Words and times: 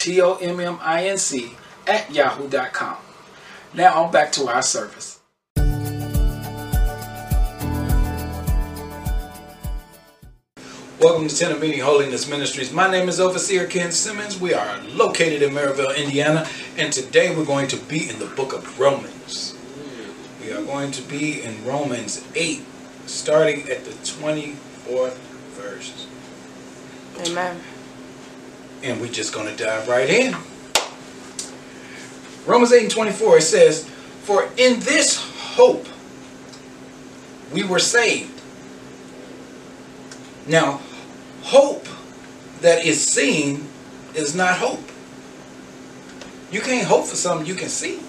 T-O-M-M-I-N-C 0.00 1.54
at 1.86 2.10
yahoo.com. 2.10 2.96
Now 3.74 4.02
on 4.02 4.10
back 4.10 4.32
to 4.32 4.48
our 4.48 4.62
service. 4.62 5.20
Welcome 10.98 11.28
to 11.28 11.36
Tent 11.36 11.52
of 11.52 11.60
Meeting 11.60 11.80
Holiness 11.80 12.28
Ministries. 12.28 12.72
My 12.72 12.90
name 12.90 13.10
is 13.10 13.20
Overseer 13.20 13.66
Ken 13.66 13.92
Simmons. 13.92 14.40
We 14.40 14.54
are 14.54 14.80
located 14.84 15.42
in 15.42 15.50
Merrillville, 15.50 15.96
Indiana, 15.96 16.48
and 16.78 16.92
today 16.92 17.34
we're 17.36 17.44
going 17.44 17.68
to 17.68 17.76
be 17.76 18.08
in 18.08 18.18
the 18.18 18.26
book 18.26 18.54
of 18.54 18.80
Romans. 18.80 19.54
We 20.40 20.50
are 20.52 20.62
going 20.62 20.92
to 20.92 21.02
be 21.02 21.42
in 21.42 21.62
Romans 21.66 22.26
8, 22.34 22.64
starting 23.04 23.68
at 23.68 23.84
the 23.84 23.92
24th 23.92 25.18
verse. 25.56 26.06
Amen. 27.18 27.60
And 28.82 29.00
we're 29.00 29.12
just 29.12 29.34
going 29.34 29.46
to 29.46 29.64
dive 29.64 29.88
right 29.88 30.08
in. 30.08 30.34
Romans 32.46 32.72
8 32.72 32.82
and 32.82 32.90
24, 32.90 33.38
it 33.38 33.42
says, 33.42 33.88
For 34.22 34.44
in 34.56 34.80
this 34.80 35.16
hope 35.16 35.86
we 37.52 37.62
were 37.62 37.78
saved. 37.78 38.40
Now, 40.46 40.80
hope 41.42 41.86
that 42.60 42.84
is 42.84 43.04
seen 43.04 43.68
is 44.14 44.34
not 44.34 44.56
hope. 44.56 44.80
You 46.50 46.60
can't 46.60 46.86
hope 46.86 47.06
for 47.06 47.16
something 47.16 47.46
you 47.46 47.54
can 47.54 47.68
see. 47.68 48.00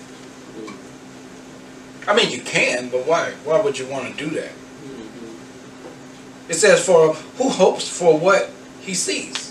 I 2.08 2.16
mean, 2.16 2.32
you 2.32 2.42
can, 2.42 2.90
but 2.90 3.06
why? 3.06 3.32
Why 3.44 3.62
would 3.62 3.78
you 3.78 3.86
want 3.86 4.08
to 4.08 4.18
do 4.18 4.34
that? 4.36 4.50
Mm-hmm. 4.50 6.52
It 6.52 6.56
says, 6.56 6.84
For 6.84 7.14
who 7.14 7.50
hopes 7.50 7.88
for 7.88 8.18
what 8.18 8.50
he 8.80 8.96
sees? 8.96 9.51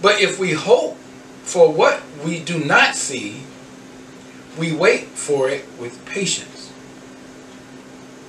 But 0.00 0.20
if 0.20 0.38
we 0.38 0.52
hope 0.52 0.96
for 1.42 1.72
what 1.72 2.02
we 2.24 2.40
do 2.40 2.62
not 2.62 2.94
see, 2.94 3.42
we 4.58 4.72
wait 4.72 5.06
for 5.06 5.48
it 5.48 5.64
with 5.78 6.04
patience. 6.06 6.72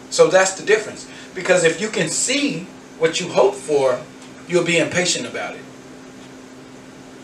So 0.10 0.28
that's 0.28 0.54
the 0.54 0.66
difference. 0.66 1.10
Because 1.36 1.64
if 1.64 1.80
you 1.80 1.90
can 1.90 2.10
see 2.10 2.62
what 2.98 3.20
you 3.20 3.30
hope 3.30 3.56
for, 3.56 4.02
you'll 4.48 4.66
be 4.66 4.78
impatient 4.78 5.28
about 5.28 5.56
it. 5.56 5.62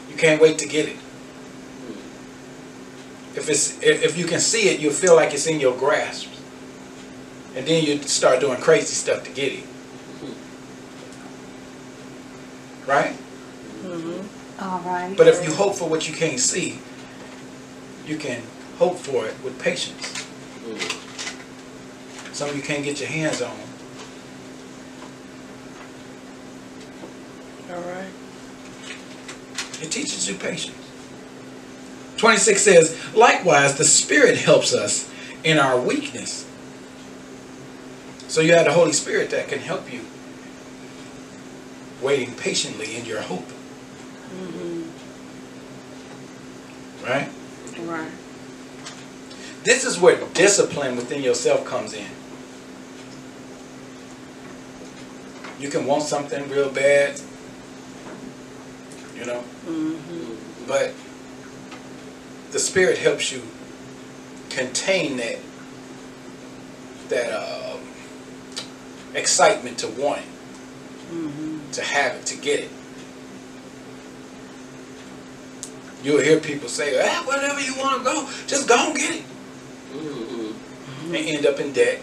You 0.10 0.16
can't 0.16 0.42
wait 0.42 0.60
to 0.60 0.68
get 0.68 0.88
it. 0.88 0.98
If 3.36 3.50
it's 3.50 3.78
if 3.82 4.18
you 4.18 4.26
can 4.26 4.40
see 4.40 4.70
it, 4.70 4.80
you'll 4.80 4.94
feel 4.94 5.16
like 5.16 5.34
it's 5.34 5.48
in 5.48 5.60
your 5.60 5.76
grasp. 5.78 6.30
And 7.56 7.66
then 7.66 7.84
you 7.84 8.02
start 8.04 8.40
doing 8.40 8.60
crazy 8.62 8.94
stuff 8.94 9.24
to 9.24 9.32
get 9.32 9.54
it. 9.54 9.64
Right? 12.88 13.18
Mm-hmm. 14.58 14.64
All 14.64 14.80
right. 14.82 15.18
But 15.18 15.28
if 15.28 15.44
you 15.46 15.54
hope 15.54 15.76
for 15.76 15.88
what 15.90 16.08
you 16.08 16.16
can't 16.16 16.40
see, 16.40 16.80
you 18.06 18.18
can 18.18 18.42
hope 18.78 18.98
for 18.98 19.26
it 19.26 19.36
with 19.44 19.60
patience. 19.62 20.26
Something 22.34 22.58
you 22.58 22.64
can't 22.64 22.84
get 22.84 23.00
your 23.00 23.10
hands 23.10 23.42
on. 23.42 23.58
All 27.70 27.82
right. 27.82 28.10
It 29.82 29.92
teaches 29.92 30.28
you 30.30 30.36
patience. 30.36 30.76
26 32.18 32.62
says, 32.62 33.16
Likewise, 33.16 33.78
the 33.78 33.86
Spirit 33.86 34.38
helps 34.38 34.74
us 34.74 35.10
in 35.44 35.60
our 35.60 35.80
weakness. 35.80 36.48
So 38.28 38.42
you 38.42 38.54
have 38.54 38.66
the 38.66 38.74
Holy 38.74 38.94
Spirit 38.94 39.30
that 39.32 39.48
can 39.48 39.60
help 39.60 39.92
you 39.92 40.02
waiting 42.02 42.34
patiently 42.36 42.96
in 42.96 43.06
your 43.06 43.22
hope. 43.22 43.48
Mm-hmm. 44.34 44.82
Right? 47.06 47.30
Right. 47.88 48.12
This 49.64 49.84
is 49.86 50.00
where 50.00 50.18
discipline 50.34 50.96
within 50.96 51.24
yourself 51.24 51.66
comes 51.66 51.94
in. 51.94 52.08
You 55.60 55.70
can 55.70 55.86
want 55.86 56.04
something 56.04 56.48
real 56.50 56.70
bad, 56.70 57.20
you 59.16 59.26
know, 59.26 59.44
Mm-hmm. 59.66 60.68
but 60.68 60.94
the 62.52 62.60
Spirit 62.60 62.98
helps 63.00 63.32
you 63.32 63.42
contain 64.50 65.18
that 65.18 65.40
that 67.10 67.32
uh, 67.32 67.78
excitement 69.14 69.78
to 69.80 69.88
want 69.88 70.20
it, 70.22 70.28
Mm-hmm. 71.12 71.72
to 71.72 71.82
have 71.82 72.16
it, 72.16 72.26
to 72.28 72.38
get 72.38 72.60
it. 72.62 72.70
You'll 76.04 76.22
hear 76.22 76.40
people 76.40 76.70
say, 76.70 77.02
ah, 77.02 77.24
whatever 77.26 77.60
you 77.60 77.76
want 77.78 77.98
to 77.98 78.04
go, 78.04 78.30
just 78.48 78.68
go 78.68 78.88
and 78.90 78.96
get 78.96 79.16
it. 79.16 79.24
And 81.06 81.16
end 81.16 81.46
up 81.46 81.60
in 81.60 81.74
debt. 81.74 82.02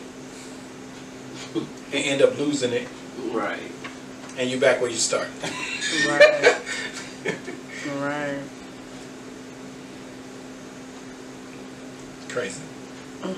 and 1.55 1.65
end 1.93 2.23
up 2.23 2.39
losing 2.39 2.73
it. 2.73 2.89
Right. 3.31 3.71
And 4.39 4.51
you're 4.51 4.61
back 4.61 4.81
where 4.81 4.91
you 4.91 4.97
start. 4.97 5.29
Right. 6.09 6.61
right. 7.99 8.39
Crazy. 12.29 12.63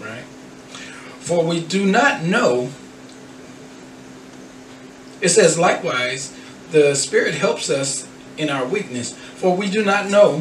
Right? 0.00 0.24
For 1.20 1.42
we 1.44 1.60
do 1.60 1.84
not 1.84 2.22
know. 2.22 2.70
It 5.20 5.30
says, 5.30 5.58
likewise, 5.58 6.32
the 6.70 6.94
Spirit 6.94 7.34
helps 7.34 7.70
us 7.70 8.08
in 8.36 8.50
our 8.50 8.66
weakness, 8.66 9.14
for 9.14 9.56
we 9.56 9.70
do 9.70 9.84
not 9.84 10.10
know 10.10 10.40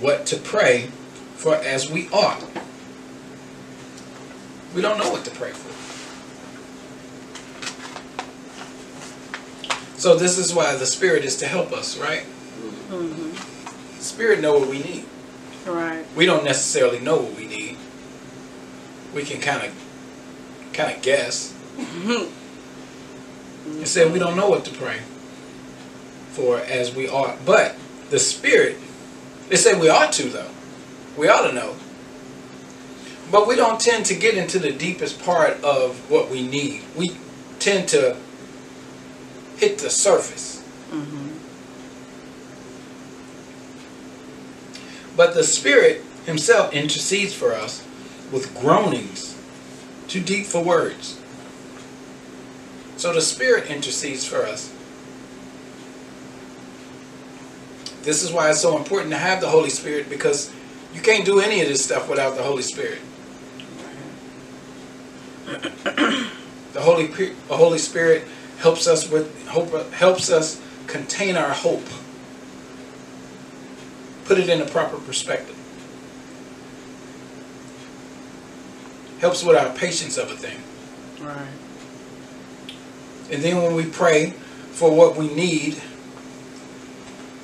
what 0.00 0.26
to 0.26 0.36
pray 0.36 0.88
for 1.34 1.54
as 1.56 1.90
we 1.90 2.08
ought. 2.08 2.44
We 4.74 4.82
don't 4.82 4.98
know 4.98 5.10
what 5.10 5.24
to 5.24 5.30
pray 5.30 5.52
for. 5.52 5.72
So 9.98 10.14
this 10.16 10.38
is 10.38 10.54
why 10.54 10.76
the 10.76 10.86
Spirit 10.86 11.24
is 11.24 11.36
to 11.38 11.46
help 11.46 11.72
us, 11.72 11.98
right? 11.98 12.24
Mm-hmm. 12.90 14.00
Spirit 14.00 14.40
know 14.40 14.58
what 14.58 14.68
we 14.68 14.78
need. 14.78 15.04
Right. 15.66 16.06
we 16.14 16.26
don't 16.26 16.44
necessarily 16.44 17.00
know 17.00 17.16
what 17.16 17.36
we 17.36 17.44
need. 17.44 17.76
We 19.12 19.24
can 19.24 19.40
kind 19.40 19.66
of 19.66 20.70
kind 20.72 20.96
of 20.96 21.02
guess. 21.02 21.52
It 23.68 23.88
said 23.88 24.12
we 24.12 24.20
don't 24.20 24.36
know 24.36 24.48
what 24.48 24.64
to 24.66 24.70
pray 24.72 25.00
for 26.36 26.58
as 26.58 26.94
we 26.94 27.08
ought, 27.08 27.44
but 27.44 27.74
the 28.10 28.18
Spirit. 28.18 28.76
they 29.48 29.56
say 29.56 29.78
we 29.78 29.88
ought 29.88 30.12
to 30.12 30.24
though. 30.24 30.50
We 31.16 31.28
ought 31.28 31.48
to 31.48 31.52
know. 31.52 31.74
But 33.32 33.48
we 33.48 33.56
don't 33.56 33.80
tend 33.80 34.06
to 34.06 34.14
get 34.14 34.36
into 34.36 34.58
the 34.58 34.70
deepest 34.70 35.20
part 35.22 35.62
of 35.64 36.10
what 36.10 36.30
we 36.30 36.46
need. 36.46 36.82
We 36.94 37.16
tend 37.58 37.88
to 37.88 38.16
hit 39.56 39.78
the 39.78 39.90
surface. 39.90 40.62
Mm-hmm. 40.90 41.32
But 45.16 45.34
the 45.34 45.42
Spirit 45.42 46.04
Himself 46.26 46.72
intercedes 46.72 47.32
for 47.32 47.54
us 47.54 47.84
with 48.30 48.54
groanings 48.54 49.36
too 50.08 50.20
deep 50.20 50.46
for 50.46 50.62
words. 50.62 51.18
So 52.96 53.12
the 53.12 53.20
Spirit 53.20 53.70
intercedes 53.70 54.24
for 54.24 54.42
us. 54.42 54.72
This 58.06 58.22
is 58.22 58.30
why 58.30 58.50
it's 58.50 58.60
so 58.60 58.78
important 58.78 59.10
to 59.10 59.16
have 59.16 59.40
the 59.40 59.48
Holy 59.48 59.68
Spirit 59.68 60.08
because 60.08 60.52
you 60.94 61.00
can't 61.02 61.24
do 61.24 61.40
any 61.40 61.60
of 61.60 61.66
this 61.66 61.84
stuff 61.84 62.08
without 62.08 62.36
the 62.36 62.42
Holy 62.42 62.62
Spirit. 62.62 63.00
The 66.72 66.82
Holy 66.82 67.06
the 67.06 67.56
Holy 67.56 67.78
Spirit 67.78 68.24
helps 68.58 68.86
us 68.86 69.08
with 69.08 69.48
hope 69.48 69.90
helps 69.94 70.30
us 70.30 70.60
contain 70.86 71.34
our 71.34 71.48
hope. 71.48 71.86
Put 74.26 74.38
it 74.38 74.50
in 74.50 74.60
a 74.60 74.66
proper 74.66 74.98
perspective. 74.98 75.56
Helps 79.20 79.42
with 79.42 79.56
our 79.56 79.72
patience 79.74 80.18
of 80.18 80.30
a 80.30 80.36
thing. 80.36 80.58
Right. 81.26 81.48
And 83.30 83.42
then 83.42 83.62
when 83.62 83.74
we 83.74 83.86
pray 83.86 84.32
for 84.72 84.94
what 84.94 85.16
we 85.16 85.34
need, 85.34 85.80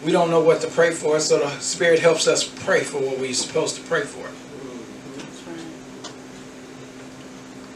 we 0.04 0.10
don't 0.10 0.30
know 0.30 0.40
what 0.40 0.60
to 0.62 0.68
pray 0.68 0.90
for, 0.90 1.20
so 1.20 1.38
the 1.38 1.50
Spirit 1.60 2.00
helps 2.00 2.26
us 2.26 2.44
pray 2.44 2.80
for 2.80 3.00
what 3.00 3.18
we're 3.18 3.34
supposed 3.34 3.76
to 3.76 3.82
pray 3.82 4.02
for. 4.02 4.24
Right. 5.50 6.12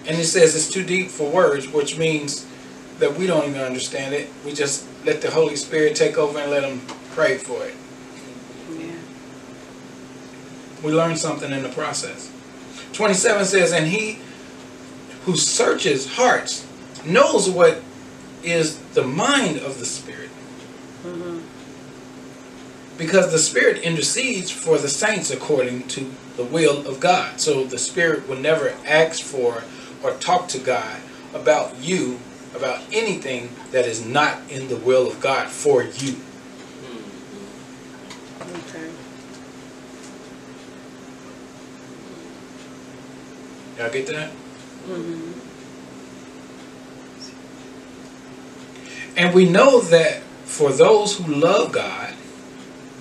And 0.06 0.18
it 0.18 0.24
says 0.24 0.56
it's 0.56 0.70
too 0.70 0.84
deep 0.84 1.08
for 1.08 1.30
words, 1.30 1.68
which 1.68 1.96
means 1.96 2.46
that 2.98 3.14
we 3.14 3.26
don't 3.26 3.48
even 3.48 3.60
understand 3.60 4.14
it. 4.14 4.28
We 4.44 4.52
just 4.52 4.86
let 5.04 5.20
the 5.20 5.30
Holy 5.30 5.56
Spirit 5.56 5.94
take 5.94 6.18
over 6.18 6.38
and 6.38 6.50
let 6.50 6.64
Him 6.64 6.80
pray 7.12 7.38
for 7.38 7.64
it. 7.64 7.74
Yeah. 8.76 8.92
We 10.82 10.92
learn 10.92 11.16
something 11.16 11.52
in 11.52 11.62
the 11.62 11.68
process. 11.68 12.32
27 12.92 13.44
says, 13.44 13.72
And 13.72 13.86
he 13.86 14.18
who 15.24 15.36
searches 15.36 16.14
hearts 16.16 16.66
knows 17.04 17.48
what 17.50 17.82
is 18.42 18.78
the 18.94 19.02
mind 19.02 19.58
of 19.58 19.78
the 19.78 19.86
Spirit. 19.86 20.30
Mm-hmm. 21.04 21.35
Because 22.98 23.30
the 23.30 23.38
Spirit 23.38 23.82
intercedes 23.82 24.50
for 24.50 24.78
the 24.78 24.88
saints 24.88 25.30
according 25.30 25.88
to 25.88 26.10
the 26.36 26.44
will 26.44 26.86
of 26.86 26.98
God. 27.00 27.40
So 27.40 27.64
the 27.64 27.78
Spirit 27.78 28.28
will 28.28 28.38
never 28.38 28.74
ask 28.86 29.22
for 29.22 29.62
or 30.02 30.12
talk 30.12 30.48
to 30.48 30.58
God 30.58 31.00
about 31.34 31.76
you, 31.78 32.18
about 32.54 32.80
anything 32.92 33.50
that 33.70 33.86
is 33.86 34.04
not 34.04 34.38
in 34.50 34.68
the 34.68 34.76
will 34.76 35.06
of 35.06 35.20
God 35.20 35.48
for 35.48 35.82
you. 35.82 36.16
Okay. 38.40 38.90
Y'all 43.78 43.90
get 43.90 44.06
that? 44.06 44.30
Mm-hmm. 44.88 45.32
And 49.18 49.34
we 49.34 49.48
know 49.48 49.80
that 49.80 50.22
for 50.44 50.72
those 50.72 51.18
who 51.18 51.34
love 51.34 51.72
God, 51.72 52.14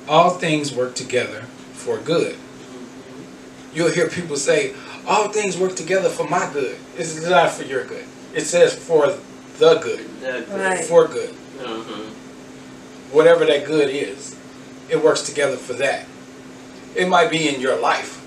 all 0.07 0.31
things 0.31 0.73
work 0.73 0.95
together 0.95 1.41
for 1.73 1.97
good. 1.97 2.37
You'll 3.73 3.91
hear 3.91 4.07
people 4.09 4.37
say, 4.37 4.73
all 5.07 5.29
things 5.29 5.57
work 5.57 5.75
together 5.75 6.09
for 6.09 6.27
my 6.27 6.49
good. 6.51 6.77
It's 6.97 7.21
not 7.27 7.51
for 7.51 7.63
your 7.63 7.85
good. 7.85 8.05
It 8.33 8.41
says 8.41 8.73
for 8.75 9.15
the 9.59 9.75
good, 9.75 10.21
That 10.21 10.49
Right. 10.49 10.83
for 10.85 11.07
good. 11.07 11.29
Uh-huh. 11.63 12.01
Whatever 13.11 13.45
that 13.45 13.65
good 13.65 13.89
is, 13.89 14.35
it 14.89 15.01
works 15.03 15.21
together 15.21 15.57
for 15.57 15.73
that. 15.73 16.05
It 16.95 17.07
might 17.07 17.29
be 17.29 17.47
in 17.47 17.59
your 17.61 17.75
life, 17.79 18.21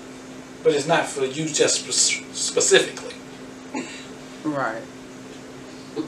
but 0.63 0.73
it's 0.73 0.87
not 0.87 1.07
for 1.07 1.25
you 1.25 1.45
just 1.47 1.89
spe- 1.91 2.25
specifically. 2.33 3.15
Right. 4.43 4.81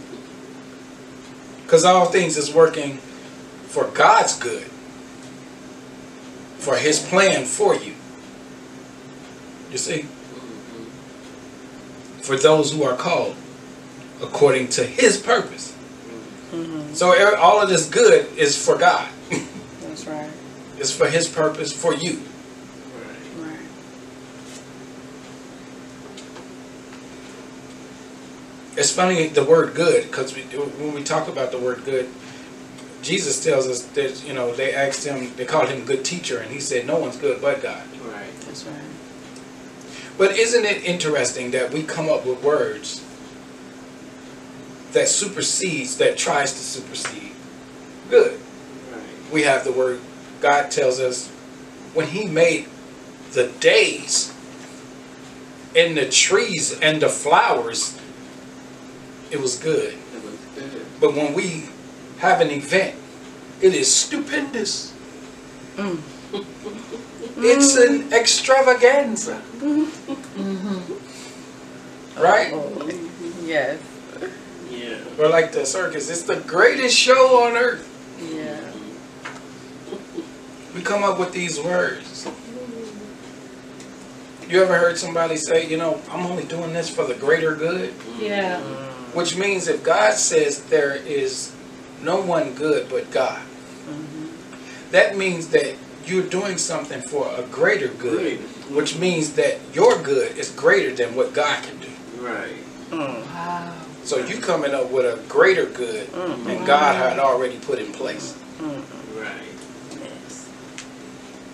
Because 1.64 1.86
all 1.86 2.06
things 2.08 2.36
is 2.38 2.54
working 2.54 2.98
for 3.68 3.86
God's 3.88 4.38
good, 4.38 4.70
for 6.62 6.76
His 6.78 7.00
plan 7.00 7.46
for 7.46 7.76
you. 7.76 7.96
You 9.72 9.78
see? 9.78 10.04
For 12.22 12.38
those 12.38 12.72
who 12.72 12.84
are 12.84 12.96
called 12.96 13.36
according 14.22 14.70
to 14.70 14.84
His 14.84 15.18
purpose. 15.18 15.76
Mm-hmm. 16.52 16.94
So 16.94 17.36
all 17.38 17.62
of 17.62 17.70
this 17.70 17.90
good 17.90 18.32
is 18.38 18.64
for 18.64 18.78
God, 18.78 19.10
That's 19.82 20.06
right. 20.06 20.30
it's 20.78 20.92
for 20.96 21.08
His 21.08 21.28
purpose 21.28 21.74
for 21.74 21.96
you. 21.96 22.22
Right. 23.40 23.48
Right. 23.48 23.60
It's 28.78 28.92
funny 28.92 29.28
the 29.28 29.44
word 29.44 29.74
good 29.74 30.04
because 30.04 30.36
we, 30.36 30.42
when 30.44 30.94
we 30.94 31.04
talk 31.04 31.28
about 31.28 31.52
the 31.52 31.58
word 31.58 31.84
good, 31.86 32.10
Jesus 33.02 33.44
tells 33.44 33.68
us 33.68 33.84
that 33.84 34.24
you 34.26 34.34
know 34.34 34.54
they 34.54 34.74
asked 34.74 35.06
him, 35.06 35.34
they 35.36 35.46
called 35.46 35.70
him 35.70 35.82
a 35.82 35.86
good 35.86 36.06
teacher, 36.06 36.40
and 36.40 36.52
he 36.52 36.60
said, 36.60 36.86
"No 36.86 37.00
one's 37.00 37.18
good 37.18 37.42
but 37.42 37.62
God." 37.62 37.84
Right. 38.06 38.30
That's 38.46 38.64
right. 38.66 38.82
But 40.18 40.38
isn't 40.38 40.66
it 40.66 40.84
interesting 40.84 41.52
that 41.52 41.72
we 41.72 41.84
come 41.84 42.10
up 42.10 42.26
with 42.26 42.44
words 42.44 43.04
that 44.92 45.08
supersedes, 45.08 45.98
that 45.98 46.18
tries 46.18 46.54
to 46.54 46.60
supersede 46.60 47.32
good? 48.10 48.40
Right. 48.92 49.02
We 49.32 49.44
have 49.44 49.64
the 49.64 49.72
word, 49.72 50.00
God 50.42 50.70
tells 50.70 51.00
us, 51.00 51.30
when 51.94 52.08
He 52.08 52.26
made 52.28 52.68
the 53.32 53.48
days 53.60 54.34
and 55.76 55.98
the 55.98 56.08
trees 56.10 56.78
and 56.80 57.02
the 57.02 57.10
flowers, 57.10 57.98
it 59.32 59.40
was 59.40 59.58
good. 59.58 59.98
That 60.14 60.24
was 60.24 60.36
good. 60.56 60.86
But 61.00 61.16
when 61.16 61.34
we 61.34 61.70
have 62.22 62.40
an 62.40 62.52
event, 62.52 62.96
it 63.62 63.74
is 63.74 63.92
stupendous. 63.92 64.94
Mm. 65.76 66.00
It's 67.38 67.76
an 67.78 68.14
extravaganza. 68.14 69.42
Right? 72.16 72.52
Oh, 72.54 72.90
yes. 73.44 73.80
Yeah. 74.70 75.00
Or 75.18 75.30
like 75.30 75.52
the 75.52 75.66
circus, 75.66 76.12
it's 76.12 76.22
the 76.22 76.36
greatest 76.42 76.96
show 76.96 77.44
on 77.44 77.58
earth. 77.58 77.88
Yeah. 78.32 78.72
We 80.76 80.84
come 80.84 81.04
up 81.04 81.18
with 81.18 81.32
these 81.32 81.60
words. 81.60 82.28
You 84.48 84.62
ever 84.62 84.78
heard 84.78 85.00
somebody 85.00 85.38
say, 85.38 85.68
you 85.68 85.78
know, 85.78 86.00
I'm 86.12 86.28
only 86.28 86.44
doing 86.44 86.72
this 86.72 86.88
for 86.88 87.04
the 87.04 87.16
greater 87.16 87.56
good? 87.56 87.96
Yeah. 88.20 88.60
Which 89.16 89.36
means 89.36 89.68
if 89.68 89.84
God 89.84 90.14
says 90.14 90.62
there 90.66 90.96
is 90.98 91.56
no 92.04 92.22
one 92.22 92.54
good 92.56 92.90
but 92.90 93.10
God, 93.12 93.42
Mm-hmm. 93.42 94.92
that 94.92 95.18
means 95.18 95.48
that 95.50 95.76
you're 96.06 96.24
doing 96.30 96.58
something 96.58 97.02
for 97.02 97.28
a 97.36 97.42
greater 97.44 97.88
good, 97.90 98.38
Great. 98.38 98.76
which 98.76 98.98
means 98.98 99.34
that 99.34 99.58
your 99.74 100.02
good 100.02 100.38
is 100.38 100.50
greater 100.52 100.94
than 100.96 101.16
what 101.16 101.34
God 101.34 101.64
can 101.64 101.78
do. 101.80 101.90
Right. 102.20 102.56
Mm. 102.92 103.26
Wow. 103.26 103.74
So 104.04 104.18
you 104.18 104.40
coming 104.40 104.74
up 104.74 104.92
with 104.92 105.06
a 105.06 105.18
greater 105.30 105.66
good 105.66 106.08
Mm. 106.10 106.44
than 106.46 106.66
God 106.66 106.96
had 106.96 107.20
already 107.20 107.58
put 107.60 107.80
in 107.80 107.92
place. 107.92 108.36
Mm. 108.60 108.82
Right. 109.20 109.56
Yes. 110.00 110.50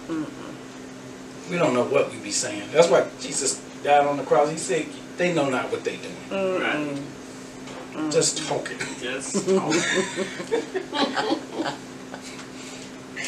Mm. 0.10 0.26
We 1.50 1.58
don't 1.58 1.74
know 1.74 1.84
what 1.86 2.12
we 2.12 2.18
be 2.20 2.32
saying. 2.32 2.70
That's 2.74 2.90
why 2.90 3.06
Jesus 3.22 3.62
died 3.84 4.06
on 4.06 4.18
the 4.18 4.24
cross. 4.24 4.50
He 4.50 4.58
said, 4.58 4.86
they 5.18 5.34
know 5.34 5.50
not 5.50 5.72
what 5.72 5.84
they 5.84 5.96
doing. 5.98 6.16
Mm. 6.30 6.60
Right. 6.62 7.02
Just 8.12 8.48
talking. 8.48 8.78
Just 9.02 9.34
talk. 9.50 9.74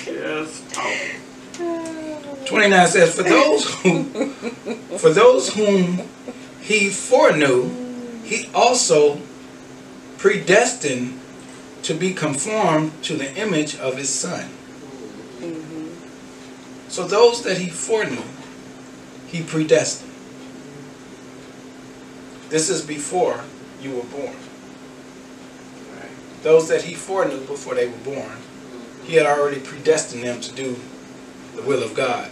Just 0.06 0.72
talk. 0.74 2.46
29 2.46 2.88
says, 2.88 3.16
For 3.16 3.24
those 3.24 3.66
who 3.82 4.04
for 4.98 5.10
those 5.10 5.54
whom 5.54 6.02
he 6.62 6.90
foreknew, 6.90 7.70
he 8.24 8.50
also 8.54 9.20
predestined 10.18 11.20
to 11.84 11.94
be 11.94 12.14
conformed 12.14 12.92
to 13.04 13.16
the 13.16 13.34
image 13.36 13.76
of 13.78 13.98
his 13.98 14.10
son. 14.10 14.50
Mhm. 15.40 15.90
So 16.90 17.06
those 17.08 17.42
that 17.44 17.58
he 17.58 17.70
foreknew, 17.70 18.24
he 19.28 19.42
predestined. 19.42 20.12
This 22.50 22.70
is 22.70 22.82
before 22.82 23.44
you 23.82 23.92
were 23.96 24.04
born. 24.04 24.36
Those 26.44 26.70
that 26.70 26.84
he 26.84 26.94
foreknew 26.94 27.46
before 27.46 27.76
they 27.76 27.88
were 27.88 27.98
born, 27.98 28.38
he 29.04 29.16
had 29.16 29.26
already 29.26 29.60
predestined 29.60 30.24
them 30.24 30.40
to 30.42 30.54
do 30.54 30.80
the 31.56 31.62
will 31.64 31.84
of 31.84 31.94
God 31.94 32.30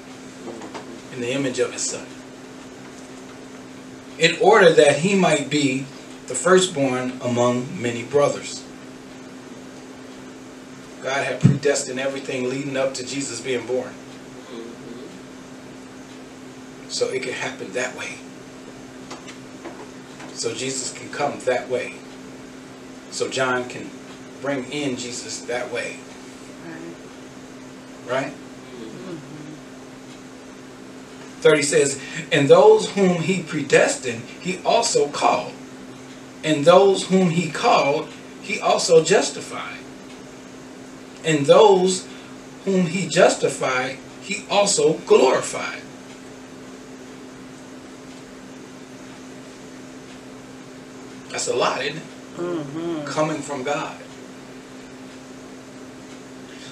in 1.14 1.22
the 1.22 1.32
image 1.32 1.60
of 1.60 1.74
his 1.74 1.82
son. 1.82 2.06
In 4.20 4.38
order 4.42 4.72
that 4.74 5.00
he 5.00 5.16
might 5.16 5.50
be 5.50 5.86
the 6.28 6.36
firstborn 6.36 7.20
among 7.22 7.82
many 7.82 8.04
brothers. 8.04 8.64
God 11.02 11.26
had 11.26 11.40
predestined 11.40 12.00
everything 12.00 12.50
leading 12.50 12.76
up 12.76 12.94
to 12.96 13.06
Jesus 13.06 13.40
being 13.40 13.66
born. 13.66 13.94
So 16.90 17.10
it 17.10 17.24
could 17.24 17.34
happen 17.34 17.72
that 17.74 17.96
way. 17.98 18.16
So 20.34 20.54
Jesus 20.54 20.94
can 20.94 21.10
come 21.10 21.40
that 21.42 21.70
way. 21.70 21.96
So 23.12 23.30
John 23.30 23.70
can 23.70 23.90
bring 24.42 24.72
in 24.72 24.96
Jesus 24.98 25.42
that 25.42 25.72
way. 25.72 25.98
Right. 28.08 28.24
Right? 28.24 28.34
30 31.42 31.62
says, 31.62 32.02
And 32.32 32.50
those 32.50 32.92
whom 32.92 33.22
he 33.22 33.44
predestined, 33.44 34.24
he 34.42 34.60
also 34.66 35.08
called. 35.10 35.54
And 36.44 36.66
those 36.66 37.08
whom 37.08 37.30
he 37.30 37.50
called, 37.50 38.10
he 38.42 38.60
also 38.60 39.04
justified. 39.04 39.78
And 41.24 41.46
those 41.46 42.08
whom 42.66 42.88
he 42.88 43.08
justified, 43.08 43.98
he 44.22 44.46
also 44.50 44.94
glorified. 45.00 45.82
That's 51.30 51.48
a 51.48 51.56
lot, 51.56 51.82
isn't 51.84 51.98
it? 51.98 52.04
Mm-hmm. 52.38 53.06
Coming 53.06 53.42
from 53.42 53.64
God. 53.64 53.98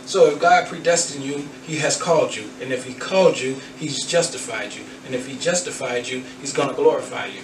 So 0.05 0.27
if 0.27 0.39
God 0.39 0.67
predestined 0.67 1.23
you, 1.23 1.47
he 1.65 1.77
has 1.77 2.01
called 2.01 2.35
you. 2.35 2.49
And 2.61 2.71
if 2.71 2.85
he 2.85 2.93
called 2.93 3.39
you, 3.39 3.55
he's 3.77 4.05
justified 4.05 4.73
you. 4.73 4.83
And 5.05 5.15
if 5.15 5.27
he 5.27 5.37
justified 5.37 6.07
you, 6.07 6.21
he's 6.39 6.53
going 6.53 6.69
to 6.69 6.75
glorify 6.75 7.25
you. 7.27 7.41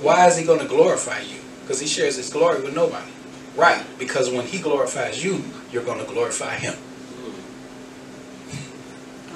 Why 0.00 0.26
is 0.26 0.36
he 0.36 0.44
going 0.44 0.60
to 0.60 0.66
glorify 0.66 1.20
you? 1.20 1.40
Because 1.62 1.80
he 1.80 1.86
shares 1.86 2.16
his 2.16 2.30
glory 2.30 2.62
with 2.62 2.74
nobody. 2.74 3.10
Right. 3.54 3.84
Because 3.98 4.30
when 4.30 4.46
he 4.46 4.58
glorifies 4.58 5.22
you, 5.22 5.44
you're 5.70 5.84
going 5.84 5.98
to 6.04 6.10
glorify 6.10 6.54
him. 6.56 6.74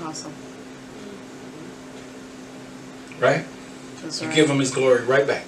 Awesome. 0.03 0.33
Right? 3.21 3.45
That's 4.03 4.21
You 4.23 4.29
right. 4.29 4.37
give 4.37 4.49
him 4.51 4.59
his 4.59 4.71
glory 4.71 5.05
right 5.05 5.27
back. 5.27 5.45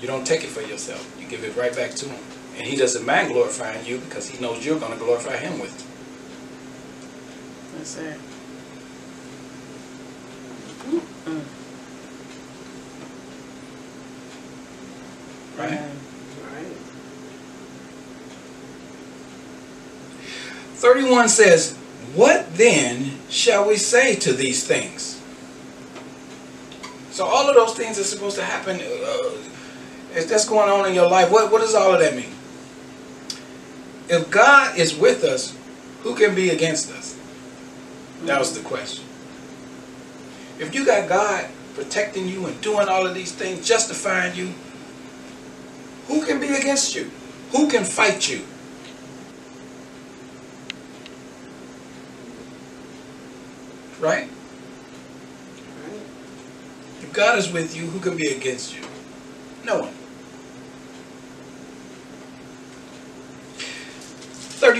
You 0.00 0.06
don't 0.06 0.26
take 0.26 0.44
it 0.44 0.48
for 0.50 0.60
yourself. 0.62 1.16
You 1.20 1.26
give 1.28 1.44
it 1.44 1.56
right 1.56 1.74
back 1.74 1.92
to 1.92 2.08
him. 2.08 2.24
And 2.58 2.66
he 2.66 2.76
doesn't 2.76 3.06
mind 3.06 3.32
glorifying 3.32 3.86
you 3.86 3.98
because 3.98 4.28
he 4.28 4.42
knows 4.42 4.66
you're 4.66 4.80
going 4.80 4.92
to 4.92 4.98
glorify 4.98 5.36
him 5.36 5.60
with 5.60 5.72
it. 5.78 5.84
That's 7.78 7.96
it. 7.98 8.18
Mm. 11.24 11.44
Right? 15.56 15.70
Yeah. 15.70 15.88
Right. 16.52 16.72
31 20.74 21.28
says, 21.28 21.76
What 22.16 22.52
then 22.56 23.12
shall 23.30 23.68
we 23.68 23.76
say 23.76 24.16
to 24.16 24.32
these 24.32 24.66
things? 24.66 25.22
So 27.12 27.24
all 27.24 27.48
of 27.48 27.54
those 27.54 27.74
things 27.76 28.00
are 28.00 28.04
supposed 28.04 28.36
to 28.36 28.44
happen. 28.44 28.80
Uh, 28.80 29.30
is 30.16 30.26
that's 30.26 30.48
going 30.48 30.68
on 30.68 30.88
in 30.88 30.94
your 30.94 31.08
life? 31.08 31.30
What, 31.30 31.52
what 31.52 31.60
does 31.60 31.76
all 31.76 31.94
of 31.94 32.00
that 32.00 32.16
mean? 32.16 32.32
If 34.08 34.30
God 34.30 34.78
is 34.78 34.96
with 34.96 35.22
us, 35.24 35.56
who 36.02 36.14
can 36.14 36.34
be 36.34 36.50
against 36.50 36.90
us? 36.90 37.18
That 38.24 38.38
was 38.38 38.56
the 38.56 38.66
question. 38.66 39.04
If 40.58 40.74
you 40.74 40.86
got 40.86 41.08
God 41.08 41.46
protecting 41.74 42.26
you 42.26 42.46
and 42.46 42.60
doing 42.60 42.88
all 42.88 43.06
of 43.06 43.14
these 43.14 43.32
things, 43.32 43.66
justifying 43.66 44.34
you, 44.34 44.52
who 46.06 46.24
can 46.24 46.40
be 46.40 46.48
against 46.48 46.94
you? 46.94 47.10
Who 47.52 47.68
can 47.68 47.84
fight 47.84 48.28
you? 48.28 48.42
Right? 54.00 54.28
If 57.02 57.12
God 57.12 57.38
is 57.38 57.52
with 57.52 57.76
you, 57.76 57.86
who 57.86 58.00
can 58.00 58.16
be 58.16 58.28
against 58.28 58.74
you? 58.74 58.82
No 59.64 59.80
one. 59.80 59.97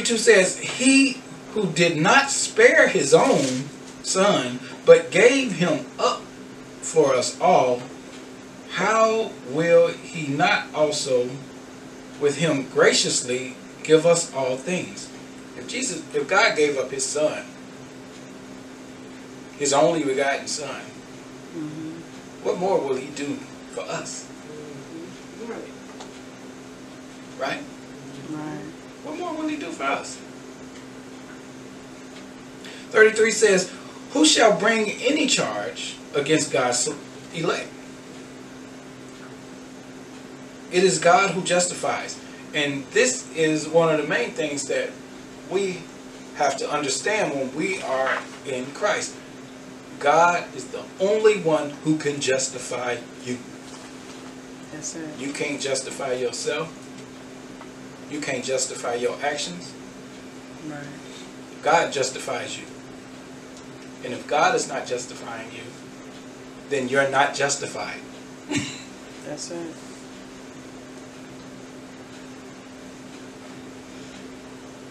32 0.08 0.18
says, 0.18 0.58
He 0.58 1.20
who 1.52 1.70
did 1.72 1.98
not 1.98 2.30
spare 2.30 2.88
his 2.88 3.12
own 3.12 3.64
son, 4.02 4.58
but 4.86 5.10
gave 5.10 5.52
him 5.52 5.84
up 5.98 6.22
for 6.80 7.14
us 7.14 7.38
all, 7.40 7.82
how 8.70 9.32
will 9.50 9.88
he 9.88 10.28
not 10.28 10.66
also 10.74 11.28
with 12.20 12.38
him 12.38 12.68
graciously 12.70 13.54
give 13.82 14.06
us 14.06 14.32
all 14.34 14.56
things? 14.56 15.10
If 15.58 15.68
Jesus, 15.68 16.02
if 16.14 16.26
God 16.26 16.56
gave 16.56 16.78
up 16.78 16.90
his 16.90 17.04
son, 17.04 17.44
his 19.58 19.72
only 19.74 20.04
begotten 20.04 20.46
son, 20.46 20.82
Mhm. 21.54 22.00
what 22.44 22.58
more 22.58 22.78
will 22.78 22.96
he 22.96 23.08
do 23.08 23.38
for 23.74 23.82
us? 23.82 24.24
Mhm. 25.42 25.50
Right. 25.50 25.72
Right? 27.38 27.62
Right. 28.30 28.67
What 29.04 29.18
more 29.18 29.34
will 29.34 29.48
he 29.48 29.56
do 29.56 29.70
for 29.70 29.84
us? 29.84 30.16
33 32.90 33.30
says, 33.30 33.72
Who 34.12 34.24
shall 34.24 34.58
bring 34.58 34.90
any 34.90 35.26
charge 35.26 35.96
against 36.14 36.52
God's 36.52 36.88
elect? 37.34 37.68
It 40.70 40.84
is 40.84 40.98
God 40.98 41.30
who 41.30 41.42
justifies. 41.42 42.20
And 42.54 42.84
this 42.86 43.30
is 43.36 43.68
one 43.68 43.94
of 43.94 44.00
the 44.00 44.08
main 44.08 44.30
things 44.30 44.68
that 44.68 44.90
we 45.50 45.82
have 46.36 46.56
to 46.58 46.70
understand 46.70 47.34
when 47.34 47.54
we 47.54 47.82
are 47.82 48.18
in 48.46 48.66
Christ. 48.72 49.14
God 49.98 50.44
is 50.54 50.68
the 50.68 50.82
only 51.00 51.40
one 51.40 51.70
who 51.84 51.98
can 51.98 52.20
justify 52.20 52.96
you. 53.24 53.38
That's 54.72 54.94
it. 54.94 55.18
You 55.18 55.32
can't 55.32 55.60
justify 55.60 56.12
yourself. 56.12 56.77
You 58.10 58.20
can't 58.20 58.44
justify 58.44 58.94
your 58.94 59.16
actions. 59.22 59.72
Right. 60.66 60.80
God 61.62 61.92
justifies 61.92 62.58
you. 62.58 62.64
And 64.04 64.14
if 64.14 64.26
God 64.26 64.54
is 64.54 64.68
not 64.68 64.86
justifying 64.86 65.50
you, 65.52 65.62
then 66.70 66.88
you're 66.88 67.08
not 67.10 67.34
justified. 67.34 68.00
That's 69.26 69.50
it. 69.50 69.74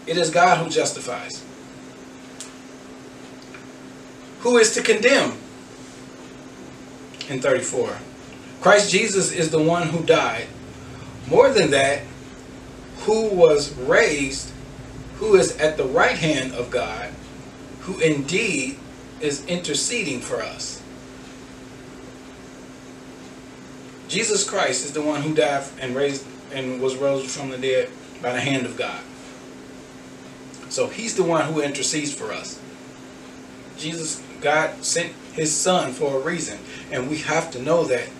It 0.06 0.16
is 0.16 0.30
God 0.30 0.64
who 0.64 0.70
justifies. 0.70 1.44
Who 4.40 4.56
is 4.56 4.72
to 4.74 4.82
condemn? 4.82 5.32
In 7.28 7.40
34. 7.40 7.98
Christ 8.60 8.90
Jesus 8.90 9.32
is 9.32 9.50
the 9.50 9.60
one 9.62 9.88
who 9.88 10.02
died. 10.04 10.46
More 11.28 11.50
than 11.50 11.70
that, 11.72 12.02
who 13.08 13.30
was 13.30 13.72
raised, 13.74 14.52
who 15.16 15.34
is 15.34 15.56
at 15.56 15.78
the 15.78 15.84
right 15.84 16.18
hand 16.18 16.52
of 16.52 16.70
God, 16.70 17.10
who 17.80 17.98
indeed 18.00 18.78
is 19.18 19.46
interceding 19.46 20.20
for 20.20 20.42
us. 20.42 20.82
Jesus 24.08 24.46
Christ 24.46 24.84
is 24.84 24.92
the 24.92 25.00
one 25.00 25.22
who 25.22 25.34
died 25.34 25.64
and 25.80 25.96
raised 25.96 26.26
and 26.52 26.82
was 26.82 26.96
raised 26.96 27.30
from 27.30 27.48
the 27.48 27.56
dead 27.56 27.88
by 28.20 28.34
the 28.34 28.42
hand 28.42 28.66
of 28.66 28.76
God. 28.76 29.00
So 30.68 30.88
he's 30.88 31.16
the 31.16 31.24
one 31.24 31.50
who 31.50 31.62
intercedes 31.62 32.12
for 32.12 32.30
us. 32.30 32.60
Jesus, 33.78 34.22
God 34.42 34.84
sent 34.84 35.14
his 35.32 35.50
son 35.50 35.94
for 35.94 36.14
a 36.14 36.20
reason. 36.20 36.58
And 36.92 37.08
we 37.08 37.16
have 37.20 37.50
to 37.52 37.62
know 37.62 37.84
that 37.84 38.10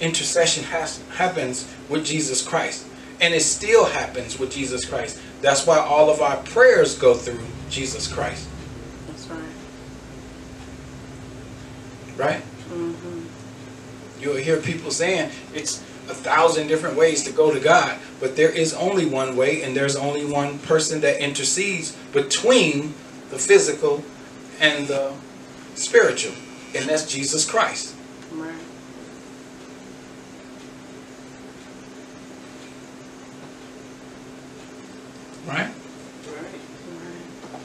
intercession 0.00 0.64
has, 0.64 1.02
happens 1.12 1.66
with 1.88 2.04
Jesus 2.04 2.46
Christ. 2.46 2.88
And 3.24 3.32
it 3.32 3.40
still 3.40 3.86
happens 3.86 4.38
with 4.38 4.52
Jesus 4.52 4.84
Christ. 4.84 5.18
That's 5.40 5.66
why 5.66 5.78
all 5.78 6.10
of 6.10 6.20
our 6.20 6.36
prayers 6.42 6.98
go 6.98 7.14
through 7.14 7.40
Jesus 7.70 8.06
Christ. 8.06 8.46
That's 9.06 9.26
right. 9.28 9.42
Right? 12.18 12.42
Mm-hmm. 12.68 14.22
You'll 14.22 14.36
hear 14.36 14.58
people 14.58 14.90
saying 14.90 15.30
it's 15.54 15.78
a 16.10 16.14
thousand 16.14 16.66
different 16.66 16.98
ways 16.98 17.24
to 17.24 17.32
go 17.32 17.50
to 17.50 17.58
God, 17.58 17.98
but 18.20 18.36
there 18.36 18.50
is 18.50 18.74
only 18.74 19.06
one 19.06 19.36
way, 19.36 19.62
and 19.62 19.74
there's 19.74 19.96
only 19.96 20.26
one 20.26 20.58
person 20.58 21.00
that 21.00 21.18
intercedes 21.18 21.96
between 22.12 22.92
the 23.30 23.38
physical 23.38 24.04
and 24.60 24.86
the 24.86 25.14
spiritual, 25.76 26.34
and 26.74 26.86
that's 26.90 27.10
Jesus 27.10 27.48
Christ. 27.50 27.94
Right. 28.32 28.52
Right? 35.46 35.56
Right. 35.58 36.60
Right. 37.00 37.60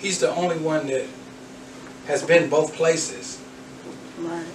He's 0.00 0.18
the 0.20 0.34
only 0.34 0.56
one 0.58 0.86
that 0.86 1.06
has 2.06 2.22
been 2.22 2.48
both 2.48 2.74
places. 2.74 3.40
Right. 4.18 4.46